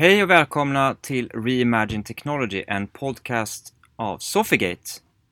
[0.00, 4.82] Hej och välkomna till Reimagine Technology, en podcast av Sofigate.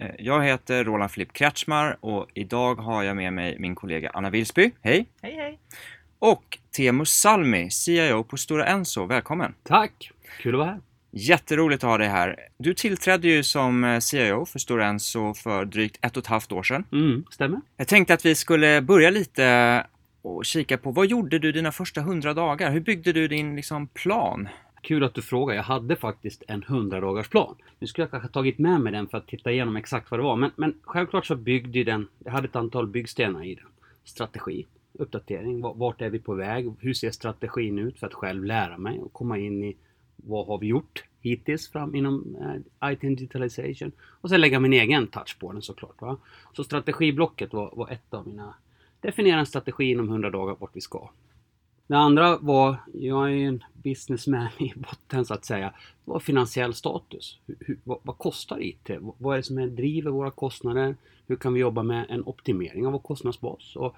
[0.00, 4.30] Eh, Jag heter Roland Filip Kretschmar och idag har jag med mig min kollega Anna
[4.30, 4.70] Wilsby.
[4.82, 5.06] Hej!
[5.22, 5.58] Hej hej!
[6.18, 9.04] Och Teemu Salmi, CIO på Stora Enso.
[9.06, 9.54] Välkommen!
[9.62, 10.10] Tack!
[10.42, 10.80] Kul att vara här.
[11.10, 12.36] Jätteroligt att ha dig här.
[12.58, 16.52] Du tillträdde ju som eh, CIO för Stora Enso för drygt ett och ett halvt
[16.52, 16.84] år sedan.
[16.92, 17.60] Mm, stämmer.
[17.76, 19.86] Jag tänkte att vi skulle börja lite
[20.26, 22.70] och kika på vad gjorde du dina första hundra dagar?
[22.70, 24.48] Hur byggde du din liksom, plan?
[24.82, 25.54] Kul att du frågar.
[25.54, 27.56] Jag hade faktiskt en 100 dagars plan.
[27.78, 30.24] Nu skulle jag kanske tagit med mig den för att titta igenom exakt vad det
[30.24, 30.36] var.
[30.36, 33.66] Men, men självklart så byggde den, jag hade ett antal byggstenar i den.
[34.04, 36.72] Strategi, uppdatering, vart är vi på väg?
[36.78, 39.76] Hur ser strategin ut för att själv lära mig och komma in i
[40.16, 43.92] vad har vi gjort hittills fram inom eh, IT and digitalization?
[44.00, 46.00] Och sen lägga min egen touch på den såklart.
[46.00, 46.16] Va?
[46.52, 48.54] Så strategiblocket var, var ett av mina
[49.00, 51.10] definiera en strategi inom 100 dagar vart vi ska.
[51.86, 55.66] Det andra var, jag är ju en businessman i botten så att säga,
[56.04, 57.38] det var finansiell status.
[57.46, 58.90] Hur, hur, vad, vad kostar IT?
[59.00, 60.96] Vad- Vad är det som är, driver våra kostnader?
[61.26, 63.76] Hur kan vi jobba med en optimering av vår kostnadsbas?
[63.76, 63.94] Och,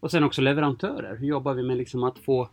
[0.00, 1.16] och sen också leverantörer.
[1.16, 2.48] Hur jobbar vi med liksom att få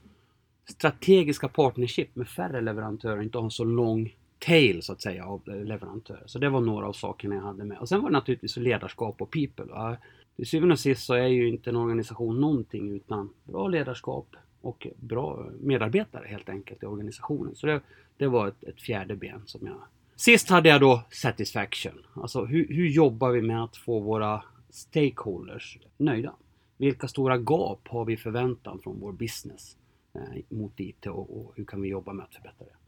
[0.69, 5.41] strategiska partnership med färre leverantörer, inte ha en så lång tail så att säga av
[5.47, 6.23] leverantörer.
[6.25, 7.77] Så det var några av sakerna jag hade med.
[7.77, 9.97] Och sen var det naturligtvis ledarskap och people.
[10.36, 14.88] Till syvende och sist så är ju inte en organisation någonting utan bra ledarskap och
[14.95, 17.55] bra medarbetare helt enkelt i organisationen.
[17.55, 17.81] Så det,
[18.17, 19.78] det var ett, ett fjärde ben som jag...
[20.16, 22.06] Sist hade jag då satisfaction.
[22.13, 26.33] Alltså hur, hur jobbar vi med att få våra stakeholders nöjda?
[26.78, 29.78] Vilka stora gap har vi i förväntan från vår business
[30.13, 32.84] eh, mot IT och, och hur kan vi jobba med att förbättra det?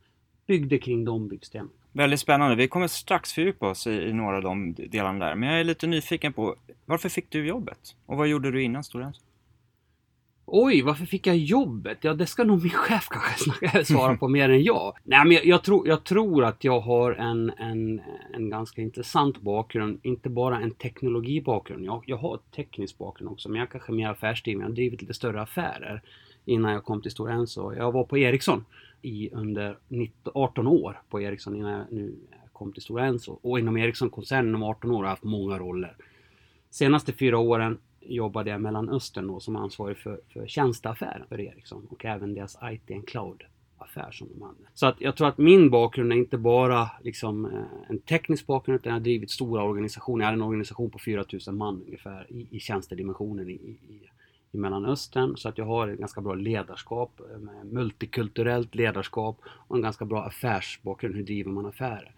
[0.48, 1.70] Byggde kring de byggstenarna.
[1.92, 2.56] Väldigt spännande.
[2.56, 5.36] Vi kommer strax fördjupa oss i, i några av de delarna där.
[5.36, 7.96] Men jag är lite nyfiken på, varför fick du jobbet?
[8.06, 9.22] Och vad gjorde du innan Stora Enso?
[10.50, 11.98] Oj, varför fick jag jobbet?
[12.02, 14.98] Ja, det ska nog min chef kanske snacka, svara på mer än jag.
[15.04, 18.02] Nej, men jag, jag, tror, jag tror att jag har en, en,
[18.34, 20.00] en ganska intressant bakgrund.
[20.04, 21.86] Inte bara en teknologibakgrund.
[21.86, 24.62] Jag, jag har teknisk bakgrund också, men jag är kanske mer affärsdriven.
[24.62, 26.02] Jag har drivit lite större affärer
[26.46, 27.74] innan jag kom till Stora Enso.
[27.74, 28.66] Jag var på Ericsson
[29.08, 32.16] i under 19, 18 år på Ericsson innan jag nu
[32.54, 33.40] kom till Stora Enso.
[33.42, 35.96] Och inom Ericsson-koncernen om 18 år har jag haft många roller.
[36.70, 41.88] Senaste fyra åren jobbade jag i Mellanöstern då som ansvarig för, för tjänsteaffären för Ericsson
[41.90, 44.56] och även deras IT and Cloud-affär som de hade.
[44.74, 48.80] Så att jag tror att min bakgrund är inte bara liksom eh, en teknisk bakgrund
[48.80, 50.24] utan jag har drivit stora organisationer.
[50.24, 54.10] Jag hade en organisation på 4000 man ungefär i, i tjänstedimensionen i, i,
[54.58, 55.38] i Mellanöstern.
[55.38, 60.24] Så att jag har ett ganska bra ledarskap, eh, multikulturellt ledarskap och en ganska bra
[60.24, 61.16] affärsbakgrund.
[61.16, 62.12] Hur driver man affärer?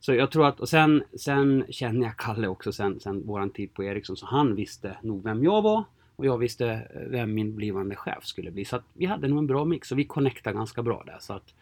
[0.00, 3.74] Så jag tror att, och sen, sen känner jag Kalle också sen, sen våran tid
[3.74, 5.84] på Ericsson, så han visste nog vem jag var
[6.16, 8.64] och jag visste eh, vem min blivande chef skulle bli.
[8.64, 11.16] Så att vi hade nog en bra mix och vi connectade ganska bra där.
[11.20, 11.54] Så att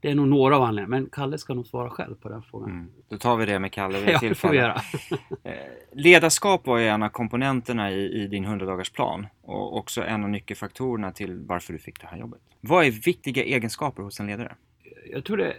[0.00, 2.70] det är nog några av anledningarna, men Kalle ska nog svara själv på den frågan.
[2.70, 2.90] Mm.
[3.08, 4.82] Då tar vi det med Kalle vid Ja, tillfälle.
[5.42, 5.54] Eh,
[5.92, 10.30] Ledarskap var ju en av komponenterna i, i din 100-dagars plan och också en av
[10.30, 12.40] nyckelfaktorerna till varför du fick det här jobbet.
[12.60, 14.54] Vad är viktiga egenskaper hos en ledare?
[15.10, 15.54] jag tror det...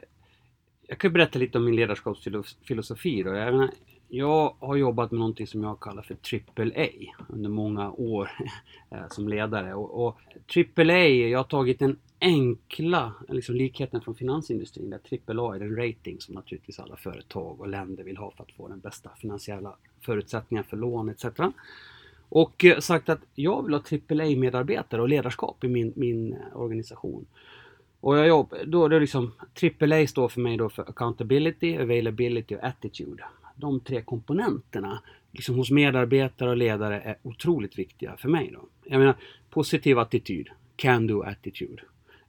[0.87, 3.33] Jag kan berätta lite om min ledarskapsfilosofi då.
[3.33, 3.69] Jag,
[4.09, 6.87] jag har jobbat med någonting som jag kallar för AAA
[7.29, 8.31] under många år
[8.91, 9.73] eh, som ledare.
[9.73, 10.17] Och, och
[10.77, 14.99] AAA, jag har tagit den enkla liksom likheten från finansindustrin där
[15.39, 18.67] AAA är den rating som naturligtvis alla företag och länder vill ha för att få
[18.67, 21.25] den bästa finansiella förutsättningen för lån etc.
[22.29, 27.25] Och eh, sagt att jag vill ha AAA-medarbetare och ledarskap i min, min eh, organisation.
[28.01, 29.31] Och jag jobb, då är det liksom,
[29.81, 33.23] AAA står för mig då för accountability, availability och attitude.
[33.59, 38.51] De tre komponenterna liksom hos medarbetare och ledare är otroligt viktiga för mig.
[38.53, 38.67] Då.
[38.83, 39.15] Jag menar,
[39.49, 41.81] positiv attityd, can do attitude.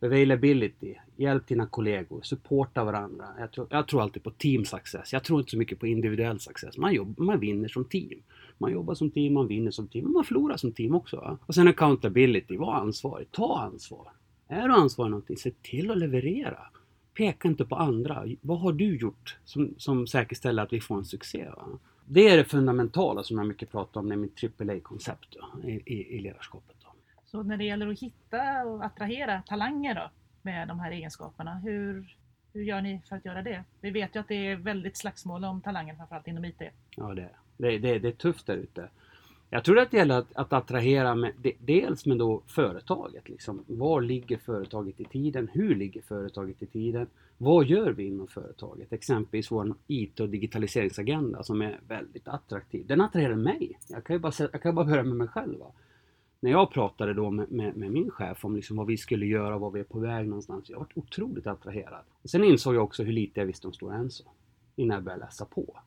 [0.02, 3.26] Availability, hjälp dina kollegor, supporta varandra.
[3.38, 5.12] Jag tror, jag tror alltid på team success.
[5.12, 6.78] Jag tror inte så mycket på individuell success.
[6.78, 8.22] Man, jobb, man vinner som team.
[8.58, 11.16] Man jobbar som team, man vinner som team, man förlorar som team också.
[11.16, 11.38] Va?
[11.46, 14.08] Och sen accountability, var ansvarig, ta ansvar.
[14.49, 16.58] Är du ansvarig någonting, se till att leverera.
[17.14, 18.26] Peka inte på andra.
[18.40, 21.48] Vad har du gjort som, som säkerställer att vi får en succé?
[21.56, 21.64] Va?
[22.04, 26.20] Det är det fundamentala som jag mycket pratar om med mitt AAA-koncept i, i, i
[26.20, 26.76] ledarskapet.
[26.82, 26.88] Då.
[27.26, 30.10] Så när det gäller att hitta och attrahera talanger då
[30.42, 32.16] med de här egenskaperna, hur,
[32.52, 33.64] hur gör ni för att göra det?
[33.80, 36.62] Vi vet ju att det är väldigt slagsmål om talanger framförallt inom IT.
[36.96, 38.88] Ja, det, det, det, det är tufft där ute.
[39.50, 43.29] Jag tror att det gäller att, att attrahera med, de, dels med då företaget.
[43.29, 43.64] Liksom.
[43.67, 45.49] Var ligger företaget i tiden?
[45.52, 47.06] Hur ligger företaget i tiden?
[47.38, 48.93] Vad gör vi inom företaget?
[48.93, 52.87] Exempelvis vår IT och digitaliseringsagenda som är väldigt attraktiv.
[52.87, 53.79] Den attraherar mig.
[53.88, 55.58] Jag kan ju bara, jag kan bara börja med mig själv.
[55.58, 55.73] Va?
[56.41, 59.55] när jag pratade då med, med, med min chef om liksom vad vi skulle göra
[59.55, 60.70] och var vi är på väg någonstans.
[60.70, 62.05] Jag var otroligt attraherad.
[62.25, 64.25] Sen insåg jag också hur lite jag visste om Stora Enso
[64.76, 65.81] innan jag började läsa på.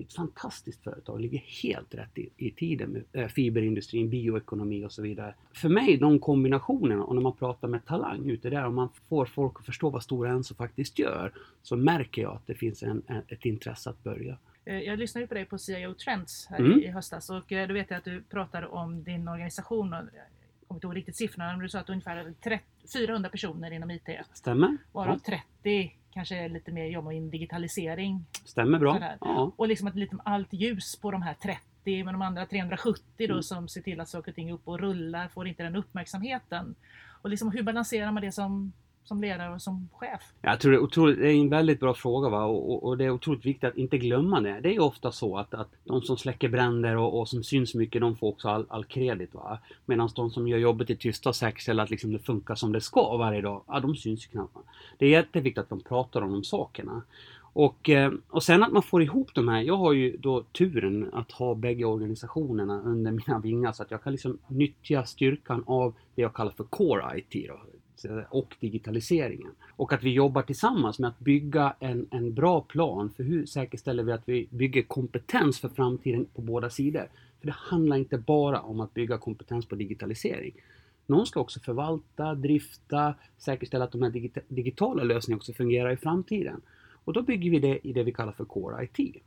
[0.00, 5.02] Ett fantastiskt företag, ligger helt rätt i, i tiden med äh, fiberindustrin, bioekonomi och så
[5.02, 5.34] vidare.
[5.52, 9.26] För mig, de kombinationerna och när man pratar med talang ute där och man får
[9.26, 13.02] folk att förstå vad Stora Enso faktiskt gör så märker jag att det finns en,
[13.28, 14.38] ett intresse att börja.
[14.64, 16.78] Eh, jag lyssnade på dig på CIO Trends här Mm.
[16.78, 19.92] i höstas och eh, då vet jag att du pratade om din organisation.
[19.92, 23.70] Och, jag kommer inte ihåg riktigt siffrorna, men du sa att ungefär 30, 400 personer
[23.70, 24.08] inom IT.
[24.32, 24.76] Stämmer?
[24.92, 28.24] Varav Ja, 30 kanske lite mer jobbar in digitalisering.
[28.44, 28.98] stämmer bra.
[29.20, 29.52] Ja.
[29.56, 33.24] Och liksom att liksom allt ljus på de här 30 men de andra 370 då
[33.24, 33.42] Mm.
[33.42, 36.74] som ser till att saker och ting är upp och rullar får inte den uppmärksamheten.
[37.22, 38.72] Och liksom hur balanserar man det som,
[39.08, 40.20] som ledare och som chef?
[40.42, 42.44] Jag tror det är, otroligt, det är en väldigt bra fråga va?
[42.44, 44.60] Och, och, och det är otroligt viktigt att inte glömma det.
[44.60, 47.74] Det är ju ofta så att, att de som släcker bränder och, och som syns
[47.74, 49.34] mycket, de får också all, all kredit.
[49.34, 49.58] Va?
[49.86, 52.80] Medan de som gör jobbet i tysta och säkerställer att liksom det funkar som det
[52.80, 54.54] ska varje dag, ja, de syns ju knappt.
[54.54, 54.62] va.
[54.98, 57.02] Det är jätteviktigt att de pratar om de sakerna.
[57.52, 59.60] Och, eh, och sen att man får ihop de här.
[59.60, 64.02] Jag har ju då turen att ha bägge organisationerna under mina vingar så att jag
[64.02, 67.48] kan liksom nyttja styrkan av det jag kallar för Core IT.
[67.48, 67.60] Då,
[68.30, 69.50] och digitaliseringen.
[69.76, 74.02] Och att vi jobbar tillsammans med att bygga en, en bra plan för hur säkerställer
[74.02, 77.08] vi att vi bygger kompetens för framtiden på båda sidor.
[77.40, 80.54] För det handlar inte bara om att bygga kompetens på digitalisering.
[81.06, 85.96] Någon ska också förvalta, drifta, säkerställa att de här digita- digitala lösningarna också fungerar i
[85.96, 86.60] framtiden.
[87.04, 89.22] Och då bygger vi det i det vi kallar för Core IT.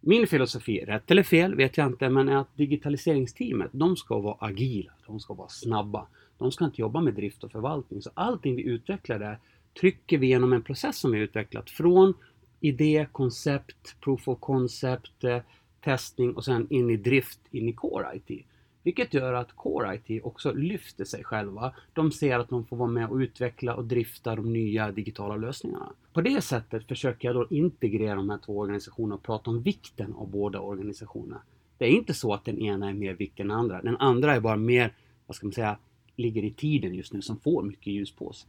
[0.00, 4.36] Min filosofi, rätt eller fel vet jag inte, men är att digitaliseringsteamet, de ska vara
[4.40, 6.06] agila, de ska vara snabba.
[6.38, 8.02] De ska inte jobba med drift och förvaltning.
[8.02, 9.38] Så allting vi utvecklar där
[9.80, 12.14] trycker vi genom en process som vi utvecklat från
[12.60, 15.38] idé, koncept, proof of concept, eh,
[15.84, 18.46] testning och sen in i drift, in i Core IT.
[18.82, 21.72] Vilket gör att Core IT också lyfter sig själva.
[21.92, 25.92] De ser att de får vara med och utveckla och drifta de nya digitala lösningarna.
[26.12, 30.12] På det sättet försöker jag då integrera de här två organisationerna och prata om vikten
[30.12, 31.42] av båda organisationerna.
[31.78, 33.82] Det är inte så att den ena är mer viktig än den andra.
[33.82, 34.92] Den andra är bara mer,
[35.26, 35.78] vad ska man säga,
[36.16, 38.48] ligger i tiden just nu som får mycket ljus på sig.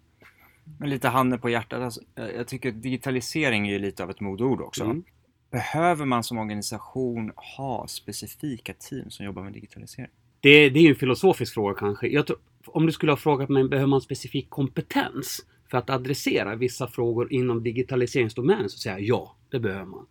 [0.80, 4.19] Men lite handen på hjärtat, alltså, jag jag tycker att digitalisering är lite av ett
[4.19, 4.84] modeord också.
[4.84, 5.04] Mm.
[5.52, 10.10] Behöver man som organisation ha specifika team som jobbar med digitalisering?
[10.40, 12.24] Det, det är en filosofisk fråga kanske.
[12.24, 16.88] Tror, om du skulle ha frågat mig, behöver man specifik kompetens för att adressera vissa
[16.88, 18.69] frågor inom digitaliseringsdomänen?
[18.69, 20.06] Så säger jag ja, det behöver man.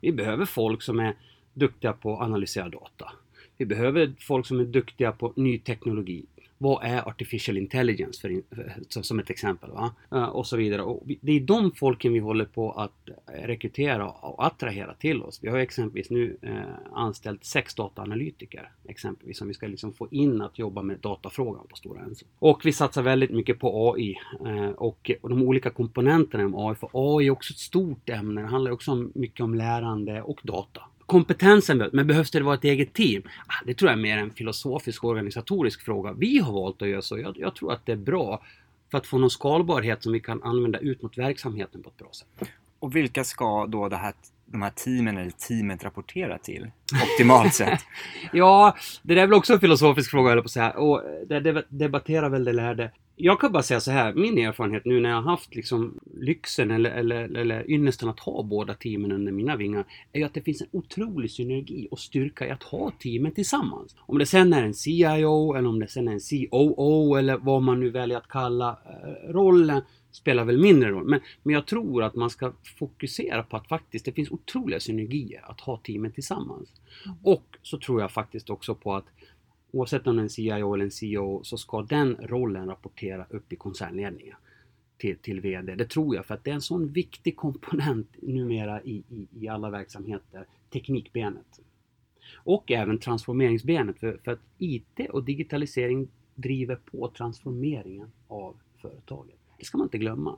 [0.00, 1.16] Vi behöver folk som är
[1.54, 3.12] duktiga på att analysera data.
[3.56, 6.26] Vi behöver folk som är duktiga på ny teknologi.
[6.58, 9.70] Vad är artificial intelligence för, för, som ett exempel?
[9.70, 9.94] Va?
[10.12, 10.82] Eh, och så vidare.
[10.82, 15.38] Och det är de folken vi håller på att rekrytera och attrahera till oss.
[15.42, 16.52] Vi har exempelvis nu eh,
[16.92, 21.76] anställt sex dataanalytiker exempelvis som vi ska liksom få in att jobba med datafrågan på
[21.76, 22.26] Stora Enso.
[22.38, 26.74] Och vi satsar väldigt mycket på AI eh, och, de olika komponenterna inom AI.
[26.74, 28.40] För AI är också ett stort ämne.
[28.40, 30.80] Det handlar också mycket om lärande och data.
[31.08, 33.22] Kompetensen, behövs, men behövs det vara ett eget team?
[33.46, 36.12] Ah, Det tror jag är mer en filosofisk och organisatorisk fråga.
[36.12, 37.18] Vi har valt att göra så.
[37.18, 38.42] Jag, jag tror att det är bra
[38.90, 42.08] för att få någon skalbarhet som vi kan använda ut mot verksamheten på ett bra
[42.12, 42.48] sätt.
[42.78, 44.12] Och vilka ska då det här,
[44.46, 46.70] de här teamen eller teamet rapportera till?
[47.12, 47.80] Optimalt sett.
[48.32, 50.70] Ja, det där är väl också en filosofisk fråga, höll jag på att säga.
[50.70, 52.90] Och det deb- debatterar väl det lärde.
[53.20, 56.70] Jag kan bara säga så här, min erfarenhet nu när jag har haft liksom lyxen
[56.70, 60.42] eller, eller, eller ynnesten att ha båda teamen under mina vingar, är ju att det
[60.42, 63.96] finns en otrolig synergi och styrka i att ha teamen tillsammans.
[63.98, 66.20] Om det sen är en CIO eller om det sen är en
[66.50, 71.04] COO eller vad man nu väljer att kalla eh, rollen, spelar väl mindre roll.
[71.04, 75.50] Men, men jag tror att man ska fokusera på att faktiskt det finns otroliga synergier
[75.50, 76.68] att ha teamen tillsammans.
[77.22, 79.06] Och så tror jag faktiskt också på att
[79.70, 83.52] oavsett om det är en CIO eller en CEO så ska den rollen rapportera upp
[83.52, 84.36] i koncernledningen
[84.98, 85.74] till, till VD.
[85.74, 89.48] Det tror jag för att det är en sån viktig komponent numera i, i, i
[89.48, 91.60] alla verksamheter, teknikbenet.
[92.34, 99.38] Och även transformeringsbenet för, för att IT och digitalisering driver på transformeringen av företaget.
[99.58, 100.36] Det ska man inte glömma.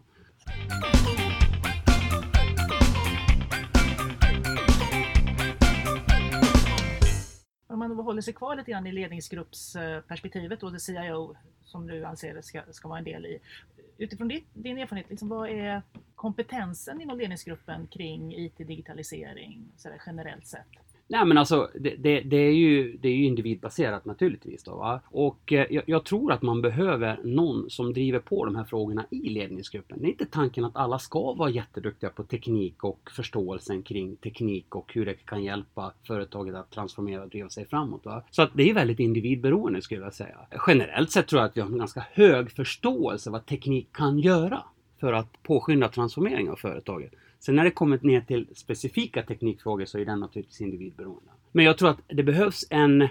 [7.81, 12.41] Man då håller sig kvar lite grann i ledningsgruppsperspektivet och det CIO som du anser
[12.43, 13.39] ska, ska vara en del i.
[13.99, 15.83] Utifrån din, din erfarenhet, liksom, vad är
[16.15, 19.73] kompetensen inom ledningsgruppen kring IT-digitalisering
[20.07, 20.90] generellt sett?
[21.11, 24.65] Nej men alltså det, det, det, är, ju, det är ju individbaserat naturligtvis.
[24.65, 25.01] Då, va?
[25.05, 29.07] Och eh, jag, jag, tror att man behöver någon som driver på de här frågorna
[29.11, 29.99] i ledningsgruppen.
[30.01, 34.75] Det är inte tanken att alla ska vara jätteduktiga på teknik och förståelsen kring teknik
[34.75, 38.05] och hur det kan hjälpa företaget att transformera och driva sig framåt.
[38.05, 38.25] Va?
[38.31, 40.39] Så att det är väldigt individberoende skulle jag säga.
[40.67, 44.63] Generellt sett tror jag att vi har en ganska hög förståelse vad teknik kan göra
[45.01, 47.13] för att påskynda transformering av företaget.
[47.41, 51.31] Sen när det kommit ner till specifika teknikfrågor så är den naturligtvis individberoende.
[51.53, 53.09] Men jag tror att det behövs en,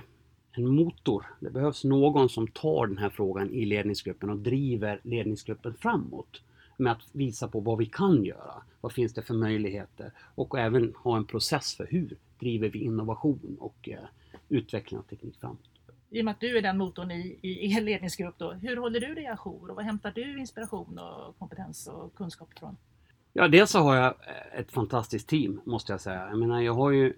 [0.52, 1.26] en motor.
[1.40, 6.42] Det behövs någon som tar den här frågan i ledningsgruppen och driver ledningsgruppen framåt
[6.78, 8.64] med att visa på vad vi kan göra.
[8.82, 10.12] Vad finns det för möjligheter?
[10.36, 14.00] Och även ha en process för hur driver vi innovation och eh,
[14.50, 15.70] utveckling av teknik framåt.
[16.10, 19.00] I och med att du är den motorn i, i er ledningsgrupp då, hur håller
[19.00, 22.78] du dig ajour och vad hämtar du inspiration och kompetens och kunskap ifrån?
[23.34, 26.28] Ja, dels så har jag eh, ett fantastiskt team måste jag säga.
[26.30, 27.14] Jag menar, jag har ju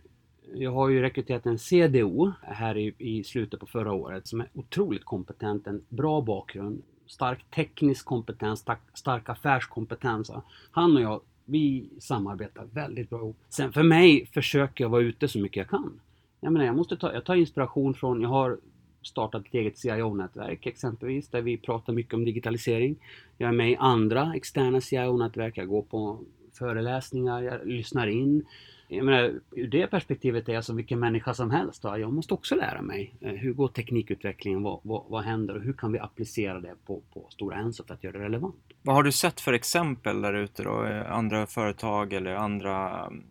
[0.54, 4.50] jag har ju rekryterat en CDO här i, i slutet på förra året som är
[4.54, 10.32] otroligt kompetent, en bra bakgrund, stark teknisk kompetens, stark, stark affärskompetens.
[10.72, 13.38] Han och jag, vi samarbetar väldigt bra ihop.
[13.50, 16.00] Sen för mig försöker jag vara ute så mycket jag kan.
[16.40, 18.58] Jag menar, jag måste ta, jag tar inspiration från, jag har
[19.02, 22.96] startat ett eget CIO-nätverk exempelvis där vi pratar mycket om digitalisering.
[23.38, 26.20] Jag är med i andra externa CIO-nätverk, jag går på
[26.54, 28.46] föreläsningar, jag lyssnar in.
[28.88, 31.82] Jag menar, ur det perspektivet är jag som vilken människa som helst.
[31.82, 31.98] Då.
[31.98, 33.16] Jag måste också lära mig.
[33.22, 34.64] Eh, hur går teknikutvecklingen?
[34.64, 35.56] Vad, vad, vad händer?
[35.56, 38.56] Och hur kan vi applicera det på, på Stora Enso för att göra det relevant?
[38.82, 40.86] Vad har du sett för exempel där ute då?
[40.86, 43.24] Eh, andra företag eller andra mm,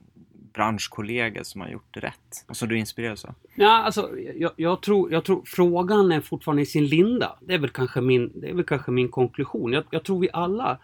[0.52, 3.34] branschkollegor som har gjort det rätt och som du inspireras av?
[3.54, 7.36] Ja, alltså, jag, jag, tror, jag tror frågan är fortfarande i sin linda.
[7.40, 9.72] Det är väl kanske min, det är väl kanske min konklusion.
[9.72, 10.78] Jag, jag tror vi alla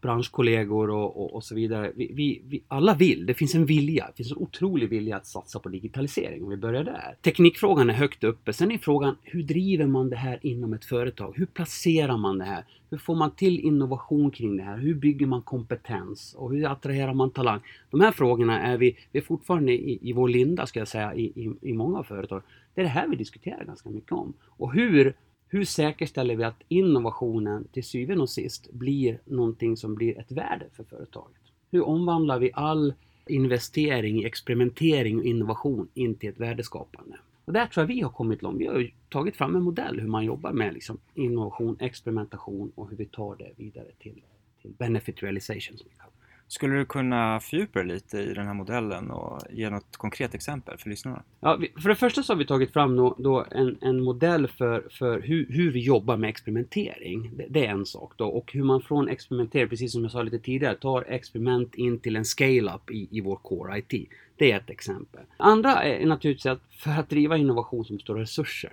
[0.00, 1.92] branschkollegor och, och, och, så vidare.
[1.94, 5.26] Vi, vi, vi, alla vill, det finns en vilja, det finns en otrolig vilja att
[5.26, 7.16] satsa på digitalisering om vi börjar där.
[7.22, 11.32] Teknikfrågan är högt uppe, sen är frågan hur driver man det här inom ett företag?
[11.36, 12.64] Hur placerar man det här?
[12.90, 14.78] Hur får man till innovation kring det här?
[14.78, 16.34] Hur bygger man kompetens?
[16.38, 17.60] Och hur attraherar man talang?
[17.90, 21.14] De här frågorna är vi, vi är fortfarande i, i vår linda ska jag säga
[21.14, 22.42] i, i, i många företag.
[22.74, 24.32] Det är det här vi diskuterar ganska mycket om.
[24.46, 25.14] Och hur
[25.48, 30.66] hur säkerställer vi att innovationen till syvende och sist blir någonting som blir ett värde
[30.72, 31.40] för företaget?
[31.70, 32.94] Hur omvandlar vi all
[33.26, 37.18] investering i experimentering och innovation in till ett värdeskapande?
[37.44, 38.60] Och där tror jag vi har kommit långt.
[38.60, 42.96] Vi har tagit fram en modell hur man jobbar med liksom innovation, experimentation och hur
[42.96, 44.22] vi tar det vidare till,
[44.62, 45.78] till benefit realization.
[45.78, 46.17] Som vi kallar
[46.48, 50.78] skulle du kunna fördjupa dig lite i den här modellen och ge något konkret exempel
[50.78, 51.22] för lyssnarna?
[51.40, 54.84] Ja, för det första så har vi tagit fram då, då en, en, modell för,
[54.90, 57.30] för hur, hur, vi jobbar med experimentering.
[57.36, 58.28] Det, det, är en sak då.
[58.28, 62.16] Och hur man från experimentering, precis som jag sa lite tidigare, tar experiment in till
[62.16, 64.08] en scale-up i, i vår core IT.
[64.36, 65.20] Det är ett exempel.
[65.36, 68.72] Andra är naturligtvis att för att driva innovation som består av resurser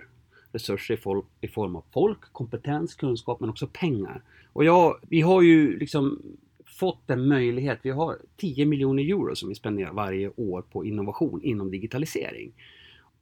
[0.52, 4.22] resurser i, folk, i, form av folk, kompetens, kunskap men också pengar.
[4.52, 6.22] Och ja, vi har ju liksom
[6.78, 7.78] fått en möjlighet.
[7.82, 12.52] Vi har 10 miljoner euro som vi spenderar varje år på innovation inom digitalisering.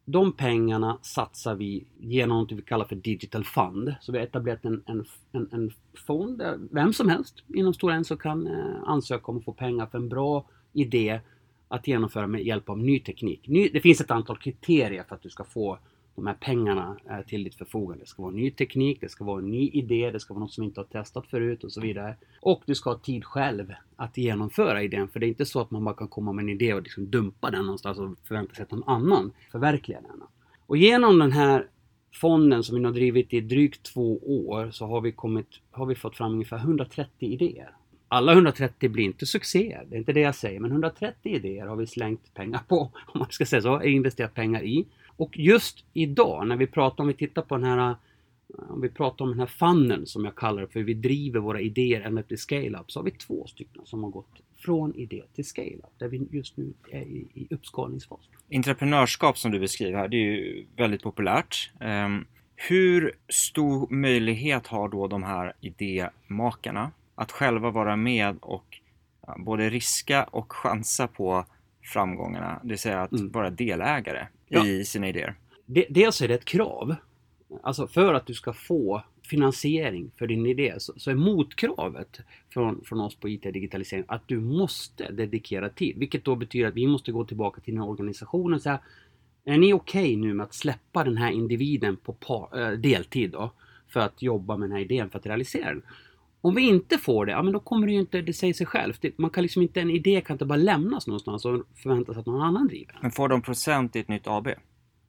[0.05, 3.95] De pengarna satsar vi genom något vi kallar för Digital Fund.
[4.01, 5.73] Så vi har etablerat en, en, en, en
[6.07, 9.87] fond där vem som helst inom Stora Enso kan eh, ansöka om att få pengar
[9.87, 11.21] för en bra idé
[11.69, 13.49] att genomföra med hjälp av ny teknik.
[13.49, 15.79] Ny, det finns ett antal kriterier för att du ska få
[16.15, 18.05] de här pengarna är till ditt förfogande.
[18.05, 20.53] Det ska vara ny teknik, det ska vara en ny idé, det ska vara något
[20.53, 22.17] som inte har testat förut och så vidare.
[22.41, 25.09] Och du ska ha tid själv att genomföra idén.
[25.09, 27.11] För det är inte så att man bara kan komma med en idé och liksom
[27.11, 30.23] dumpa den någonstans och förvänta sig att någon annan förverkligar den.
[30.67, 31.69] Och genom den här
[32.13, 35.95] fonden som vi har drivit i drygt två år så har vi, kommit, har vi
[35.95, 37.71] fått fram ungefär 130 idéer.
[38.09, 41.77] Alla 130 blir inte succéer, det är inte det jag säger, men 130 idéer har
[41.77, 44.87] vi slängt pengar på, om man ska säga så, investerat pengar i.
[45.17, 47.97] Och just idag när vi pratar, om vi tittar på den här
[48.57, 51.61] om vi pratar om den här funneln som jag kallar det för, vi driver våra
[51.61, 55.45] idéer ända till scale-up, så har vi två stycken som har gått från idé till
[55.45, 58.21] scale-up, där vi just nu är i, i uppskalningsfas.
[58.53, 61.71] Entreprenörskap som du beskriver här, det är ju väldigt populärt.
[61.81, 68.81] Um, hur stor möjlighet har då de här idémakarna att själva vara med och
[69.37, 71.45] både riska och chansa på
[71.83, 73.31] framgångarna, det vill säga att mm.
[73.31, 74.67] vara delägare ja.
[74.67, 75.35] i sina idéer?
[75.67, 76.95] dels är det ett krav.
[77.63, 82.21] Alltså för att du ska få finansiering för din idé så, så är motkravet
[82.51, 85.99] från, från oss på IT Digitalisering att du måste dedikera tid.
[85.99, 88.79] Vilket då betyder att vi måste gå tillbaka till den organisationen och säga
[89.45, 93.53] Är ni okej okay nu med att släppa den här individen på äh, deltid då?
[93.89, 95.83] För att jobba med den här idén för att realisera den?
[96.45, 98.67] Om vi inte får det, ja men då kommer det ju inte, det säger sig
[98.67, 99.03] självt.
[99.03, 102.21] Det, man kan liksom inte, en idé kan inte bara lämnas någonstans och förvänta sig
[102.21, 102.99] att någon annan driver den.
[103.03, 104.49] Men får de procent i ett nytt AB?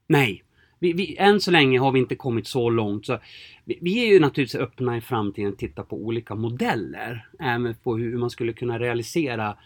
[0.08, 0.44] Nej.
[0.80, 3.06] Vi, vi, än så länge har vi inte kommit så långt.
[3.06, 3.20] Så
[3.66, 7.28] vi, vi är ju naturligtvis öppna i framtiden att titta på olika modeller.
[7.40, 9.58] Även på hur man skulle kunna realisera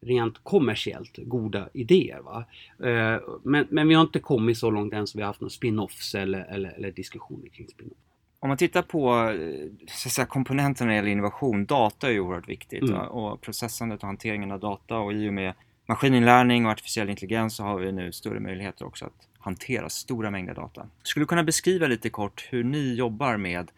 [0.00, 2.20] rent kommersiellt goda idéer.
[2.20, 2.44] Va?
[2.88, 5.50] Eh, Men, men vi har inte kommit så långt än så vi har haft några
[5.50, 8.05] spin-offs eller, eller, eller diskussioner kring spin-off.
[8.46, 12.20] Om man tittar på eh, så säga, komponenterna när det gäller innovation, data är ju
[12.20, 12.82] oerhört viktigt.
[12.82, 13.00] Mm.
[13.00, 15.54] Och processandet och hanteringen av data och i och med
[15.86, 20.54] maskininlärning och artificiell intelligens så har vi nu större möjligheter också att hantera stora mängder
[20.54, 20.86] data.
[21.02, 23.70] Skulle du kunna beskriva lite kort hur ni jobbar med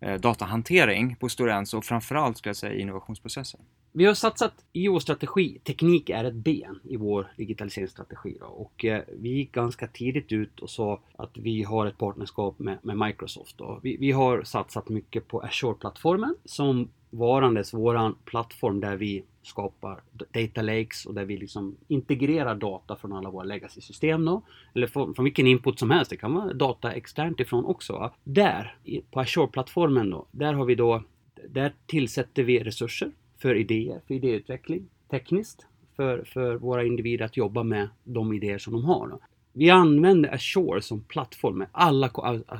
[0.00, 3.60] eh, datahantering på Stora Enso och framförallt ska jag säga innovationsprocesser?
[3.92, 8.36] Vi har satsat i vår strategi, teknik är ett ben i vår digitaliseringsstrategi.
[8.40, 8.46] Då.
[8.46, 12.78] Och eh, vi gick ganska tidigt ut och sa att vi har ett partnerskap med,
[12.82, 13.58] med Microsoft.
[13.58, 13.80] Då.
[13.82, 20.62] Vi, vi har satsat mycket på Azure-plattformen som varandes våran plattform där vi skapar data
[20.62, 24.42] lakes och där vi liksom integrerar data från alla våra legacy-system då.
[24.74, 26.10] Eller från, från vilken input som helst.
[26.10, 27.92] Det kan vara data externt ifrån också.
[27.92, 28.12] Va?
[28.24, 28.76] Där,
[29.10, 31.02] på Azure-plattformen då, där har vi då
[31.48, 33.10] där tillsätter vi resurser
[33.42, 35.66] för idéer, för idéutveckling, tekniskt,
[35.96, 39.08] för, för våra individer att jobba med de idéer som de har.
[39.08, 39.20] Då.
[39.52, 41.64] Vi använder Azure som plattform.
[41.72, 42.10] Alla,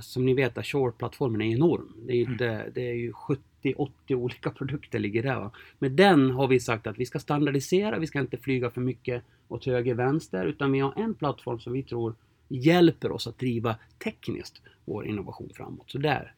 [0.00, 1.92] som ni vet, Azure-plattformen är enorm.
[2.06, 3.12] Det är, inte, det är ju
[3.62, 5.40] 70-80 olika produkter ligger där.
[5.40, 5.50] Va?
[5.78, 9.22] Med den har vi sagt att vi ska standardisera, vi ska inte flyga för mycket
[9.48, 12.14] åt höger vänster, utan vi har en plattform som vi tror
[12.48, 15.90] hjälper oss att driva tekniskt vår innovation framåt.
[15.90, 16.34] Så där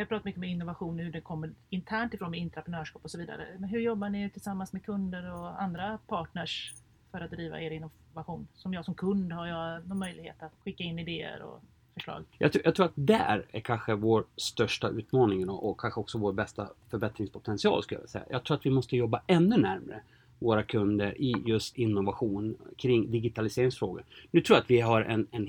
[0.00, 3.18] Vi har pratat mycket om innovation, hur det kommer internt ifrån med intraprenörskap och så
[3.18, 3.46] vidare.
[3.58, 6.74] Men hur jobbar ni tillsammans med kunder och andra partners
[7.10, 8.46] för att driva er innovation?
[8.54, 11.62] Som jag som kund har jag någon möjlighet att skicka in idéer och
[11.94, 12.24] förslag.
[12.38, 16.18] Jag, tror- jag tror att där är kanske vår största utmaning och, och kanske också
[16.18, 18.24] vår bästa förbättringspotential skulle jag säga.
[18.30, 20.00] Jag tror att vi måste jobba ännu närmre
[20.38, 24.04] våra kunder i just innovation kring digitaliseringsfrågor.
[24.30, 25.46] Nu tror jag att vi har en, en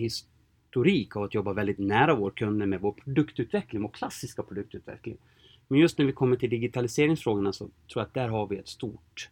[0.71, 5.17] historik av att jobba väldigt nära våra kunder med vår produktutveckling, vår klassiska produktutveckling.
[5.67, 8.67] Men just när vi kommer till digitaliseringsfrågorna så tror jag att där har vi ett
[8.67, 9.29] stort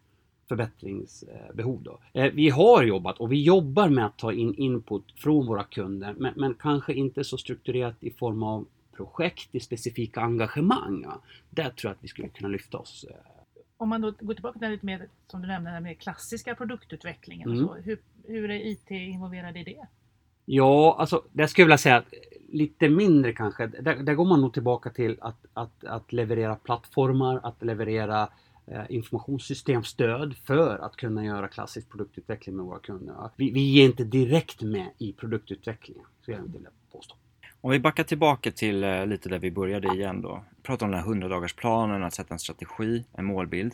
[0.47, 1.83] förbättringsbehov.
[1.83, 1.99] Då.
[2.13, 6.15] Eh, Vi har jobbat och vi jobbar med att ta in input från våra kunder
[6.17, 11.01] men, men kanske inte så strukturerat i form av projekt i specifika engagemang.
[11.03, 11.21] Ja.
[11.49, 13.05] Där tror jag att vi skulle kunna lyfta oss.
[13.09, 13.15] eh,
[13.77, 16.55] Om man då går tillbaka till det lite mer, som du nämnde, den mer klassiska
[16.55, 17.49] produktutvecklingen.
[17.51, 17.63] Mm.
[17.65, 19.87] Och så, hur, hur är IT involverad i det?
[20.51, 22.13] Ja, alltså där skulle jag vilja säga att
[22.51, 23.67] lite mindre kanske.
[23.67, 28.29] Där, där går man nog tillbaka till att, att, att leverera plattformar, att leverera
[28.67, 33.15] eh, informationssystemstöd för att kunna göra klassisk produktutveckling med våra kunder.
[33.35, 37.15] Vi, vi är inte direkt med i produktutvecklingen, så jag vilja påstå.
[37.61, 40.43] Om vi backar tillbaka till eh, lite där vi började igen då.
[40.63, 43.73] Prata om den här 100-dagarsplanen, att sätta en strategi, en målbild.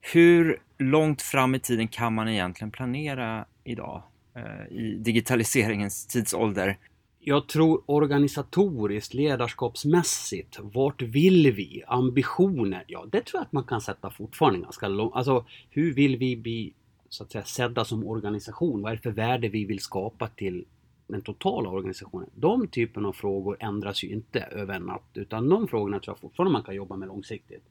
[0.00, 4.02] Hur långt fram i tiden kan man egentligen planera idag?
[4.36, 6.78] Eh, I digitaliseringens tidsålder.
[7.18, 11.82] Jag tror organisatoriskt, ledarskapsmässigt, vart vill vi?
[11.86, 12.84] Ambitioner?
[12.86, 15.14] Ja, det tror jag att man kan sätta fortfarande ganska långt.
[15.14, 16.72] Alltså, hur vill vi bli
[17.08, 18.82] så att säga sedda som organisation?
[18.82, 20.64] Vad är det för värde vi vill skapa till
[21.06, 22.30] den totala organisationen?
[22.34, 26.20] De typen av frågor ändras ju inte över en natt, utan de frågorna tror jag
[26.20, 27.64] fortfarande man kan jobba med långsiktigt.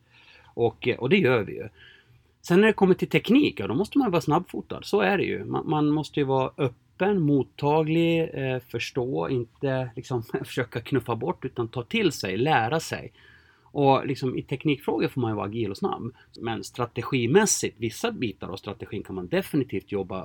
[0.43, 1.69] Och, eh, och det gör vi ju.
[2.47, 4.81] Sen när det kommer till teknik, ja då måste man vara snabbfotad.
[4.83, 5.45] Så är det ju.
[5.45, 11.67] Man, man måste ju vara öppen, mottaglig, eh, förstå, inte liksom försöka knuffa bort utan
[11.67, 13.11] ta till sig, lära sig.
[13.61, 16.13] Och liksom, i teknikfrågor får man ju vara agil och snabb.
[16.39, 20.21] Men strategimässigt, vissa bitar av strategin kan man definitivt jobba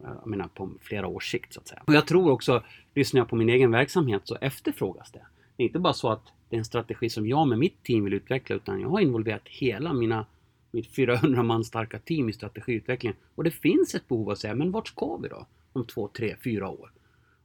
[0.00, 1.82] eh, jag menar, på flera års sikt så att säga.
[1.86, 2.62] Och jag tror också,
[2.94, 5.26] lyssnar jag på min egen verksamhet så efterfrågas det.
[5.56, 8.04] Det är inte bara så att det är en strategi som jag med mitt team
[8.04, 10.26] vill utveckla utan jag har involverat hela mina
[10.74, 13.16] mitt 400 man starka team i strategiutvecklingen.
[13.34, 15.46] Och det finns ett behov att säga, men vart ska vi då?
[15.72, 16.90] Om två, tre, fyra år?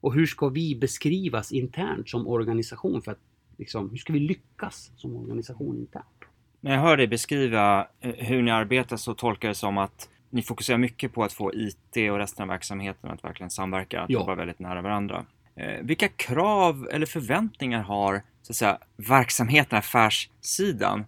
[0.02, 3.20] Och hur ska vi beskrivas internt som organisation för att
[3.58, 6.06] liksom, hur ska vi lyckas som organisation internt?
[6.62, 10.10] När jag hör dig beskriva eh, hur ni arbetar så tolkar jag det som att
[10.30, 14.10] ni fokuserar mycket på att få IT och resten av verksamheten att verkligen samverka, att
[14.10, 14.20] Ja.
[14.20, 15.26] jobba väldigt nära varandra.
[15.56, 21.06] Eh, vilka krav eller förväntningar har så att säga, verksamheten, affärssidan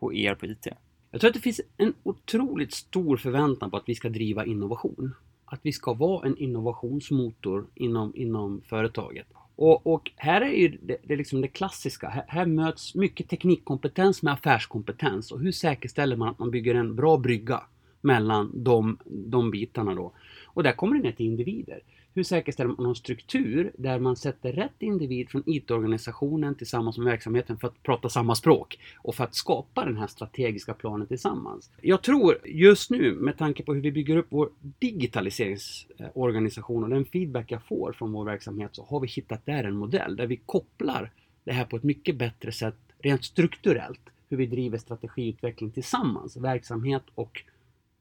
[0.00, 0.66] på er på IT?
[1.10, 5.14] Jag tror att det finns en otroligt stor förväntan på att vi ska driva innovation.
[5.44, 9.26] Att vi ska vara en innovationsmotor inom, inom företaget.
[9.56, 12.08] Och, och här är ju det, det, liksom det klassiska.
[12.08, 15.32] Här, här möts mycket teknikkompetens med affärskompetens.
[15.32, 17.62] Och hur säkerställer man att man bygger en bra brygga
[18.00, 20.12] mellan de, de bitarna då?
[20.46, 21.80] Och där kommer det ner till individer.
[22.18, 27.58] Hur säkerställer man en struktur där man sätter rätt individ från IT-organisationen tillsammans med verksamheten
[27.58, 31.70] för att prata samma språk och för att skapa den här strategiska planen tillsammans.
[31.82, 37.04] Jag tror just nu med tanke på hur vi bygger upp vår digitaliseringsorganisation och den
[37.04, 40.36] feedback jag får från vår verksamhet så har vi hittat där en modell där vi
[40.36, 41.10] kopplar
[41.44, 47.04] det här på ett mycket bättre sätt rent strukturellt hur vi driver strategiutveckling tillsammans, verksamhet
[47.14, 47.42] och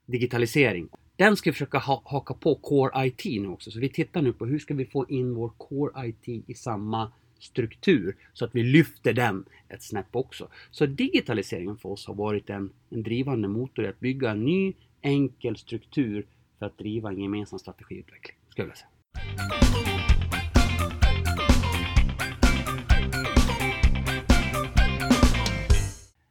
[0.06, 0.90] digitalisering.
[1.18, 3.72] Den ska vi försöka ha, haka på Core IT nu också.
[3.72, 7.12] Så vi tittar nu på hur ska vi få in vår Core IT i samma
[7.40, 10.48] struktur så att vi lyfter den ett snäpp också.
[10.72, 14.74] Så digitaliseringen för oss har varit en, en drivande motor i att bygga en ny
[15.02, 16.26] enkel struktur
[16.60, 18.38] för att driva en gemensam strategiutveckling.
[18.50, 19.97] Skulle jag säga.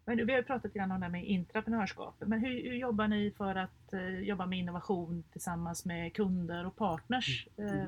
[0.07, 2.15] Men vi har ju pratat grann om det här med intraprenörskap.
[2.19, 6.77] Men hur, hur jobbar ni för att eh, jobba med innovation tillsammans med kunder och
[6.77, 7.47] partners?
[7.57, 7.85] Eh,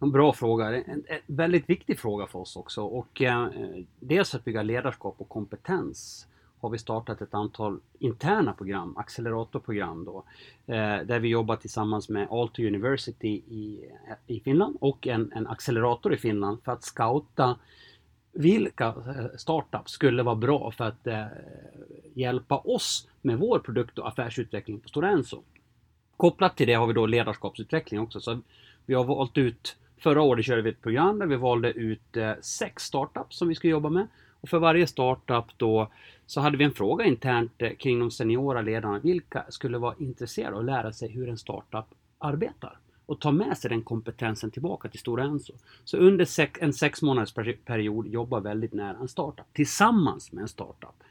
[0.00, 0.76] En bra fråga.
[0.76, 2.82] En, en väldigt viktig fråga för oss också.
[2.82, 3.48] Och, eh,
[4.00, 6.26] dels att bygga ledarskap och kompetens
[6.60, 10.24] har vi startat ett antal interna program, acceleratorprogram då,
[10.66, 13.84] eh, där vi jobbar tillsammans med Aalto University i,
[14.26, 17.56] i Finland och en, en accelerator i Finland för att scouta
[18.32, 21.24] vilka eh, startups skulle vara bra för att eh,
[22.14, 25.42] hjälpa oss med vår produkt och affärsutveckling på Stora Enso.
[26.16, 28.20] Kopplat till det har vi då ledarskapsutveckling också.
[28.20, 28.40] Så
[28.86, 32.32] vi har valt ut, förra året körde vi ett program där vi valde ut eh,
[32.40, 34.06] sex startups som vi skulle jobba med.
[34.40, 35.90] Och för varje startup då
[36.26, 38.98] så hade vi en fråga internt eh, kring de seniora ledarna.
[38.98, 41.84] Vilka skulle vara intresserade av att lära sig hur en startup
[42.18, 42.78] arbetar?
[43.10, 45.52] Och ta med sig den kompetensen tillbaka till Stora Enso.
[45.84, 46.26] Så under
[46.62, 51.02] en sex månaders period jobba väldigt nära en startup tillsammans med en startup.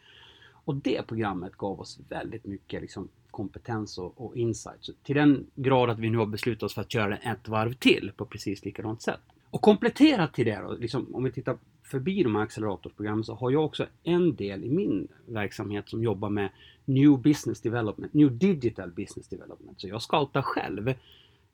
[0.52, 4.78] Och det programmet gav oss väldigt mycket liksom, kompetens och, och insight.
[4.80, 7.74] Så till den grad att vi nu har beslutat oss för att köra ett varv
[7.74, 9.22] till på precis likadant sätt.
[9.50, 13.52] Och kompletterat till det då, liksom, om vi tittar förbi de här acceleratorsprogrammen så har
[13.52, 16.50] jag också en del i min verksamhet som jobbar med
[16.86, 19.82] New Business Development, New Digital Business Development.
[19.82, 20.94] Så jag scoutar själv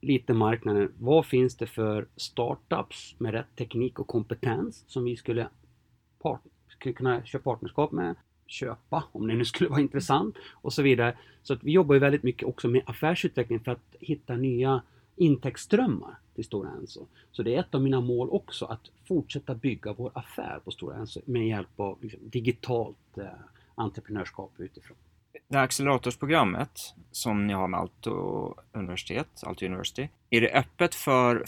[0.05, 0.91] lite marknaden.
[0.99, 5.47] Vad finns det för startups med rätt teknik och kompetens som vi skulle,
[6.21, 8.15] part, skulle kunna köra partnerskap med?
[8.47, 11.17] köpa om det nu skulle vara intressant och så vidare.
[11.43, 14.81] Så att vi jobbar ju väldigt mycket också med affärsutveckling för att hitta nya
[15.15, 17.05] intäktsströmmar till Stora Enso.
[17.31, 20.95] Så det är ett av mina mål också att fortsätta bygga vår affär på Stora
[20.95, 23.25] Enso med hjälp av liksom, digitalt eh,
[23.75, 24.97] entreprenörskap utifrån
[25.47, 31.45] det här acceleratorsprogrammet som ni har med Aalto universitet, Aalto University, är det öppet för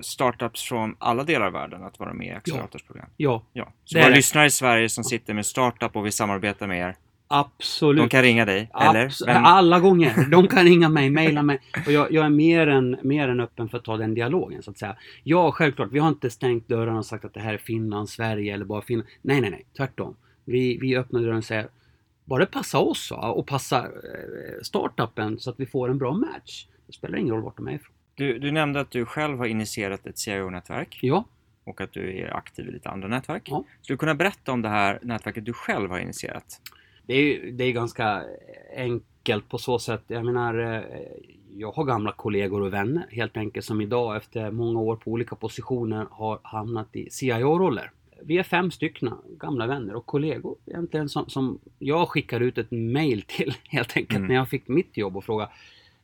[0.00, 3.08] startups från alla delar av världen att vara med i acceleratorsprogram?
[3.16, 3.42] Ja.
[3.52, 3.72] ja.
[3.84, 6.96] Så våra lyssnare i Sverige som sitter med startup och vill samarbeta med er,
[7.28, 8.02] Absolut.
[8.02, 9.26] De kan ringa dig, eller?
[9.26, 9.44] Men...
[9.44, 10.30] Alla gånger.
[10.30, 11.60] De kan ringa mig, mejla mig.
[11.86, 14.70] Och jag, jag, är mer än, mer än öppen för att ta den dialogen, så
[14.70, 14.96] att säga.
[15.22, 15.88] Ja, självklart.
[15.92, 18.82] Vi har inte stängt dörrarna och sagt att det här är Finland, Sverige eller bara
[18.82, 19.08] Finland.
[19.22, 19.66] Nej, nej, nej.
[19.76, 20.16] Tvärtom.
[20.44, 21.68] Vi, vi öppnar dörren och säger
[22.24, 26.66] bara passa oss och passa eh, startupen så att vi får en bra match.
[26.86, 27.94] Det spelar ingen roll vart de är ifrån.
[28.14, 30.98] Du, du nämnde att du själv har initierat ett CIO-nätverk.
[31.02, 31.24] Ja.
[31.64, 33.48] Och att du är aktiv i lite andra nätverk.
[33.50, 33.64] Ja.
[33.82, 36.60] Skulle du kunna berätta om det här nätverket du själv har initierat?
[37.06, 38.22] Det är, det är ganska
[38.76, 40.02] enkelt på så sätt.
[40.06, 40.82] Jag menar, eh,
[41.56, 45.36] jag har gamla kollegor och vänner helt enkelt som idag efter många år på olika
[45.36, 47.90] positioner har hamnat i CIO-roller
[48.26, 52.70] vi är fem stycken gamla vänner och kollegor egentligen som, som jag skickar ut ett
[52.70, 54.28] mail till helt enkelt mm.
[54.28, 55.48] när jag fick mitt jobb och fråga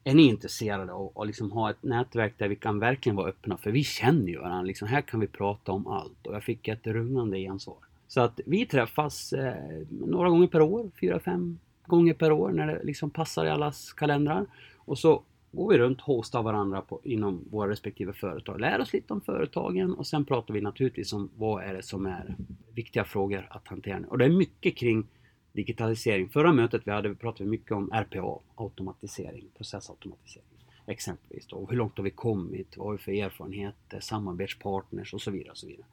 [0.05, 3.57] är ni intresserade av att liksom ha ett nätverk där vi kan verkligen vara öppna?
[3.57, 4.63] För vi känner ju varandra.
[4.63, 6.27] Liksom, här kan vi prata om allt.
[6.27, 7.77] Och jag fick ett rungande gensvar.
[8.09, 9.55] Så att vi träffas eh,
[9.89, 13.93] några gånger per år, fyra, fem gånger per år när det liksom passar i allas
[13.93, 14.47] kalendrar.
[14.77, 19.13] Och så går vi runt, hostar varandra på, inom våra respektive företag, lär oss lite
[19.13, 22.37] om företagen och sen pratar vi naturligtvis om vad är det som är
[22.75, 24.01] viktiga frågor att hantera.
[24.09, 25.07] Och det är mycket kring
[25.53, 26.29] digitalisering.
[26.29, 30.51] Förra mötet vi hade pratade vi mycket om RPA, automatisering, processautomatisering
[30.91, 31.47] exempelvis.
[31.47, 31.67] Då.
[31.71, 32.77] Hur långt har vi kommit?
[32.77, 34.01] Vad har vi för erfarenheter?
[34.01, 35.51] Samarbetspartners och så vidare.
[35.51, 35.87] Och så vidare.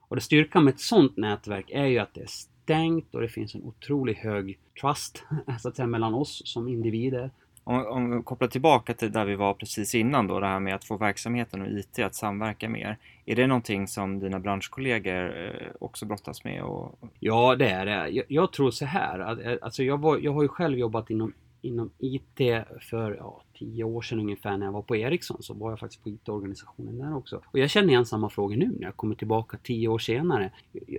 [0.00, 3.28] Och det styrkan med ett sådant nätverk är ju att det är stängt och det
[3.28, 5.22] finns en otroligt hög trust
[5.60, 7.30] så att säga, mellan oss som individer
[7.70, 10.74] om, om vi kopplar tillbaka till där vi var precis innan då, det här med
[10.74, 12.98] att få verksamheten och IT att samverka mer.
[13.26, 16.62] Är det någonting som dina branschkollegor eh, också brottas med?
[16.62, 16.98] Och...
[17.18, 18.08] Ja, det är det.
[18.08, 21.10] Jag, jag tror så här, att, eh, alltså jag, var, jag har ju själv jobbat
[21.10, 22.38] inom inom IT
[22.80, 26.02] för ja, tio år sedan ungefär när jag var på Ericsson så var jag faktiskt
[26.02, 27.42] på IT-organisationen där också.
[27.46, 30.52] Och jag känner igen samma frågor nu när jag kommer tillbaka tio år senare.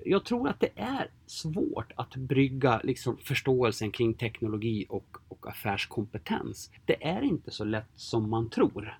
[0.06, 6.72] Jag tror att det är svårt att brygga liksom, förståelsen kring teknologi och, och affärskompetens.
[6.86, 8.98] Det är inte så lätt som man tror.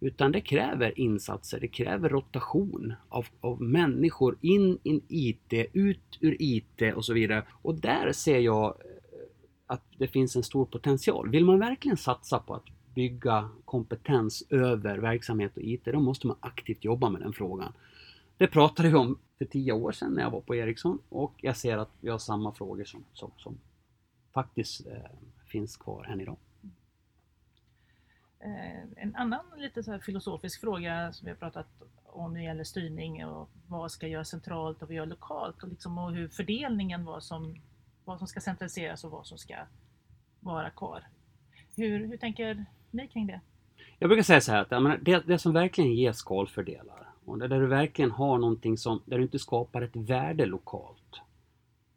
[0.00, 6.36] Utan det kräver insatser, det kräver rotation av, av människor in i IT, ut ur
[6.38, 7.46] IT och så vidare.
[7.62, 8.74] Och där ser jag
[9.66, 11.30] att det finns en stor potential.
[11.30, 16.36] Vill man verkligen satsa på att bygga kompetens över verksamhet och IT, då måste man
[16.40, 17.72] aktivt jobba med den frågan.
[18.36, 21.56] Det pratade vi om för tio år sedan när jag var på Ericsson och jag
[21.56, 23.58] ser att vi har samma frågor som, som, som
[24.32, 25.10] faktiskt eh,
[25.46, 26.36] finns kvar än idag.
[28.40, 31.66] Eh, en annan lite så filosofisk fråga som vi har pratat
[32.04, 35.68] om när det gäller styrning och vad ska göras centralt och vad gör lokalt och,
[35.68, 37.60] liksom, och hur fördelningen var som,
[38.04, 39.54] vad som ska centraliseras och vad som ska
[40.40, 41.04] vara kvar.
[41.76, 43.40] Hur, hur tänker ni kring det?
[43.98, 47.66] Jag brukar säga så här att det, det som verkligen ger skalfördelar och där du
[47.66, 51.20] verkligen har någonting som, där du inte skapar ett värde lokalt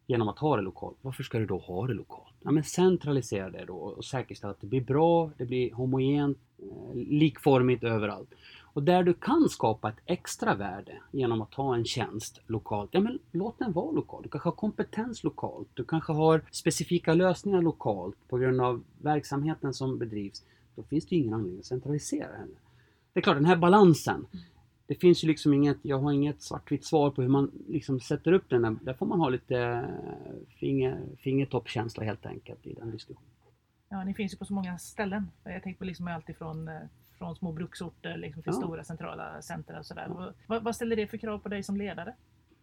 [0.08, 0.98] genom att ha det lokalt.
[1.02, 2.36] Varför ska du då ha det lokalt?
[2.44, 6.96] Ja, men centralisera det då och säkerställa att det blir bra, det blir homogent, eh,
[6.96, 8.30] likformigt överallt.
[8.78, 13.00] Och där du kan skapa ett extra värde genom att ha en tjänst lokalt, ja
[13.00, 14.24] men låt den vara lokal.
[14.24, 19.74] Du kanske har kompetens lokalt, du kanske har specifika lösningar lokalt på grund av verksamheten
[19.74, 20.44] som bedrivs.
[20.76, 22.58] Då finns det ingen anledning att centralisera heller.
[23.14, 24.28] Det är klart, den här balansen,
[24.88, 28.32] det finns ju liksom inget, jag har inget svartvitt svar på hur man liksom sätter
[28.32, 28.62] upp den.
[28.62, 33.32] Där, där får man ha lite eh, finger, fingertoppkänsla helt enkelt i den diskussionen.
[33.90, 35.32] Ja, ni finns ju på så många ställen.
[35.44, 36.74] Jag tänker på liksom allt ifrån eh,
[37.18, 38.62] från små bruksorter liksom till ja.
[38.62, 40.34] stora centrala centra och sådär.
[40.48, 42.14] Vad, vad, ställer det för krav på dig som ledare?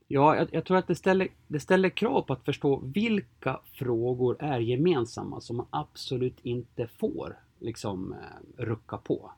[0.08, 4.36] Ja, jag, jag, tror att det ställer, det ställer krav på att förstå vilka frågor
[4.42, 9.32] är gemensamma som man absolut inte får liksom eh, rucka på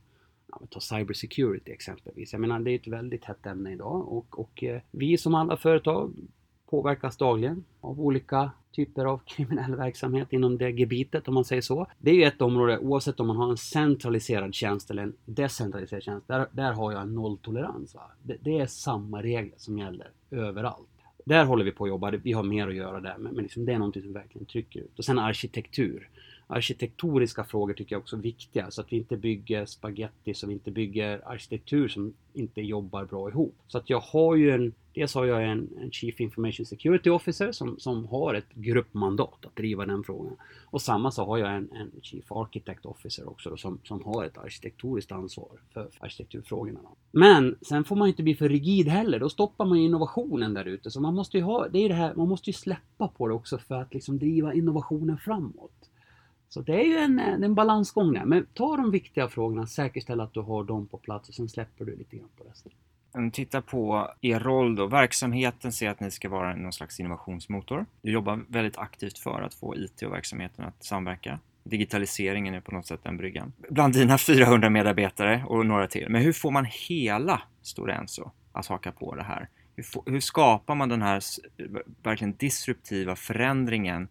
[0.46, 2.32] ja, ta cybersecurity exempelvis.
[2.32, 5.56] Jag menar det är ett väldigt hett ämne idag och, och eh, vi som alla
[5.56, 6.14] företag
[6.70, 11.86] påverkas dagligen av olika typer av kriminell verksamhet inom det gebitet om man säger så.
[11.98, 16.02] Det är ju ett område oavsett om man har en centraliserad tjänst eller en decentraliserad
[16.02, 16.28] tjänst.
[16.28, 17.96] Där, där har jag en nolltolerans.
[18.22, 20.88] Det, det är samma regler som gäller överallt.
[21.24, 22.10] Där håller vi på att jobba.
[22.10, 24.80] Vi har mer att göra där men, men liksom det är någonting som verkligen trycker
[24.80, 24.98] ut.
[24.98, 26.08] Och sen arkitektur
[26.48, 28.70] Arkitektoniska frågor tycker jag också är viktiga.
[28.70, 33.28] Så att vi inte bygger spaghetti, så vi inte bygger arkitektur som inte jobbar bra
[33.28, 33.54] ihop.
[33.66, 37.52] Så att jag har ju en, dels har jag en, en Chief Information Security Officer
[37.52, 40.36] som, som har ett gruppmandat att driva den frågan.
[40.64, 44.24] Och samma så har jag en, en Chief Architect Officer också då, som, som har
[44.24, 46.80] ett arkitektoriskt ansvar för arkitekturfrågorna.
[46.82, 46.96] Då.
[47.10, 50.64] Men sen får man inte bli för rigid heller, då stoppar man ju innovationen där
[50.64, 50.90] ute.
[50.90, 53.34] Så man måste ju ha, det är det här, man måste ju släppa på det
[53.34, 55.90] också för att liksom driva innovationen framåt.
[56.48, 58.24] Så det är ju en, en balansgång där.
[58.24, 61.84] Men ta de viktiga frågorna, säkerställ att du har dem på plats och sen släpper
[61.84, 62.72] du lite grann på resten.
[63.12, 64.86] Om tittar på er roll då.
[64.86, 67.86] Verksamheten säger att ni ska vara någon slags innovationsmotor.
[68.02, 71.38] Du jobbar väldigt aktivt för att få IT och verksamheten att samverka.
[71.64, 73.52] Digitaliseringen är på något sätt den bryggan.
[73.70, 76.06] Bland dina 400 medarbetare och några till.
[76.08, 79.48] Men hur får man hela Stora Enso att haka på det här?
[79.76, 81.22] Hur, får, hur skapar man den här
[82.02, 84.08] verkligen disruptiva förändringen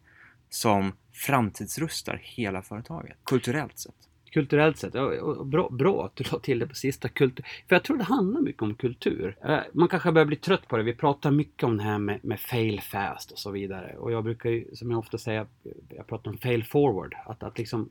[0.49, 3.95] som framtidsrustar hela företaget, kulturellt sett.
[4.31, 7.09] Kulturellt sett, ja, bra, bra att du la till det på sista.
[7.09, 7.45] Kultur.
[7.67, 9.37] För jag tror det handlar mycket om kultur.
[9.43, 10.83] Eh, man kanske börjar bli trött på det.
[10.83, 13.95] Vi pratar mycket om det här med, med fail fast och så vidare.
[13.97, 15.47] Och jag brukar ju, som jag ofta säger,
[15.89, 17.15] jag pratar om fail forward.
[17.25, 17.89] Att, att liksom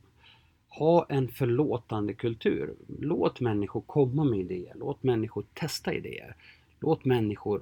[0.69, 2.75] ha en förlåtande kultur.
[2.99, 4.73] Låt människor komma med idéer.
[4.75, 6.35] Låt människor testa idéer.
[6.79, 7.61] Låt människor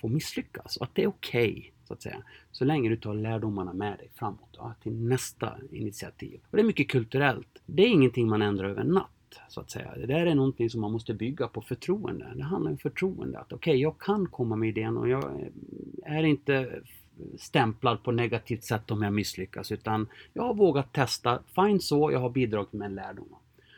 [0.00, 0.76] få misslyckas.
[0.76, 1.50] Och att det är okej.
[1.50, 2.22] Okay så att säga.
[2.52, 6.40] Så länge du tar lärdomarna med dig framåt ja, till nästa initiativ.
[6.50, 7.62] Och det är mycket kulturellt.
[7.66, 9.10] Det är ingenting man ändrar över en natt.
[9.48, 9.94] Så att säga.
[9.96, 12.32] Det där är någonting som man måste bygga på förtroende.
[12.34, 13.38] Det handlar om förtroende.
[13.38, 15.50] Att okej, okay, jag kan komma med idén och jag
[16.04, 16.80] är inte
[17.38, 19.72] stämplad på negativt sätt om jag misslyckas.
[19.72, 21.42] Utan jag har vågat testa.
[21.54, 23.28] Fine så, jag har bidragit med en lärdom.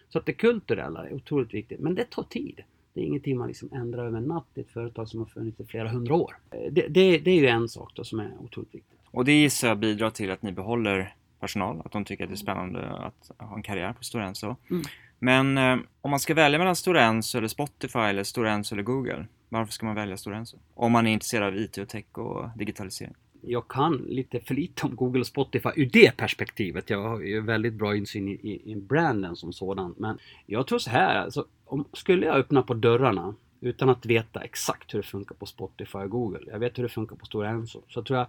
[0.09, 1.81] Så att det kulturella är otroligt viktigt.
[1.81, 2.63] Men det tar tid.
[2.95, 5.61] Det är ingenting man liksom ändrar över en natt i ett företag som har funnits
[5.61, 6.39] i flera hundra år.
[6.51, 8.99] Eh, det, det, det är ju en sak då som är otroligt viktigt.
[9.11, 12.35] Och det gissar jag bidrar till att ni behåller personal, att de tycker att det
[12.35, 14.57] är spännande att ha en karriär på Stora Enso.
[14.71, 14.83] Mm.
[15.19, 18.83] Men eh, om man ska välja mellan Stora Enso eller Spotify eller Stora Enso eller
[18.83, 20.57] Google, varför ska man välja Stora Enso?
[20.75, 24.87] Om man är intresserad av IT och tech och digitalisering jag kan lite för lite
[24.87, 26.91] om Google och Spotify ur det perspektivet.
[26.91, 29.95] Jag har ju väldigt bra insyn i, i, i branden som sådan.
[29.99, 34.41] Men jag tror så här, alltså, om, skulle jag öppna på dörrarna utan att veta
[34.41, 36.41] exakt hur det funkar på Spotify och Google.
[36.47, 37.83] Jag vet hur det funkar på Stora Enso.
[37.89, 38.27] Så tror jag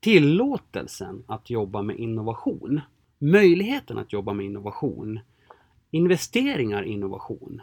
[0.00, 2.80] tillåtelsen att jobba med innovation,
[3.18, 5.20] möjligheten att jobba med innovation,
[5.90, 7.62] investeringar i innovation,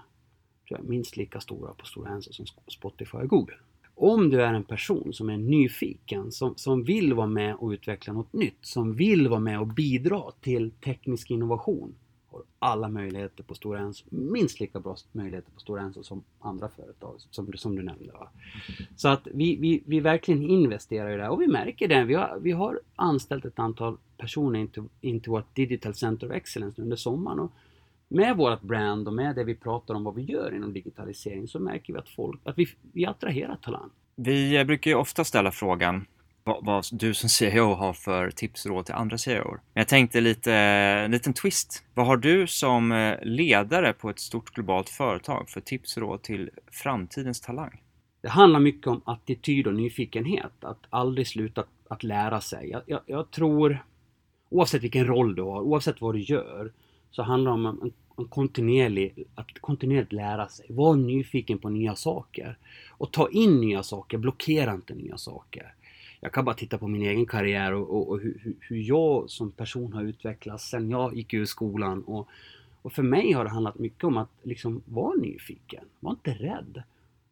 [0.68, 3.56] tror jag är minst lika stora på Stora Enso som Spotify och Google.
[3.96, 8.14] Om du är en person som är nyfiken, som, som vill vara med och utveckla
[8.14, 11.96] något nytt, som vill vara med och bidra till teknisk innovation,
[12.32, 16.70] har alla möjligheter på Stora Enso, minst lika bra möjligheter på Stora Enso som andra
[16.70, 18.12] företag som, som du nämnde.
[18.14, 18.30] Va?
[18.96, 22.04] Så att vi, vi, vi verkligen investerar i det och vi märker det.
[22.04, 24.68] Vi har, vi har anställt ett antal personer
[25.02, 27.40] in till vårt Digital Center of Excellence under sommaren.
[27.40, 27.52] Och
[28.08, 31.60] med vårt brand och med det vi pratar om vad vi gör inom digitalisering så
[31.60, 33.90] märker vi att folk, att vi, vi attraherar talang.
[34.16, 36.06] Vi brukar ju ofta ställa frågan
[36.50, 39.52] vad, vad, du som CEO har för tips och råd till andra CEOer.
[39.52, 41.84] Men jag tänkte lite, en liten twist.
[41.94, 46.22] Vad har du som eh, ledare på ett stort globalt företag för tips och råd
[46.22, 47.82] till framtidens talang?
[48.22, 50.54] Det handlar mycket om attityd och nyfikenhet.
[50.62, 52.70] Att aldrig sluta att lära sig.
[52.70, 53.86] Jag, jag, jag tror,
[54.50, 56.72] oavsett vilken roll du har, oavsett vad du gör,
[57.12, 60.66] så handlar det om en, en kontinuerlig, att kontinuerligt lära sig.
[60.70, 62.58] Var nyfiken på nya saker.
[62.90, 65.74] Och ta in nya saker, blockera inte nya saker
[66.22, 69.52] jag kan bara titta på min egen karriär och, och, och hur, hur, jag som
[69.52, 72.04] person har utvecklats sen jag gick ur skolan.
[72.04, 72.28] Och,
[72.82, 75.86] och för mig har det handlat mycket om att liksom vara nyfiken.
[76.00, 76.84] Var inte rädd.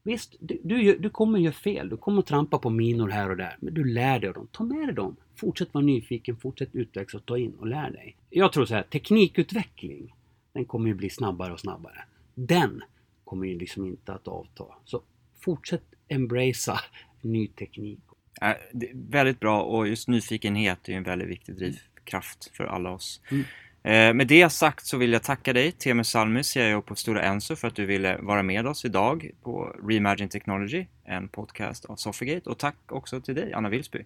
[0.03, 1.89] Visst, du, du, du kommer göra fel.
[1.89, 3.57] Du kommer trampa på minor här och där.
[3.59, 4.47] Men du lär dig av dem.
[4.51, 5.15] Ta med dig dem.
[5.35, 8.15] Fortsätt vara nyfiken, fortsätt utvecklas och ta in och lär dig.
[8.29, 10.15] Jag tror så här, teknikutveckling,
[10.53, 12.03] den kommer ju bli snabbare och snabbare.
[12.35, 12.83] Den
[13.25, 14.65] kommer ju liksom inte att avta.
[14.85, 15.01] Så
[15.39, 16.79] fortsätt embracea
[17.21, 17.99] ny teknik
[18.41, 18.51] Äh,
[18.93, 23.21] väldigt bra och just nyfikenhet är en väldigt viktig drivkraft för alla oss.
[23.31, 23.43] Mm.
[23.83, 27.55] Eh, med det sagt så vill jag tacka dig, Teemu Salmi, CEO på Stora Enso,
[27.55, 32.49] för att du ville vara med oss idag på Reimagine Technology, en podcast av Sofigate.
[32.49, 34.05] Och tack också till dig, Anna Wilsby.